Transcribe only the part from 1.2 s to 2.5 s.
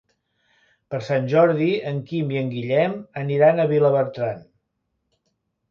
Jordi en Quim i en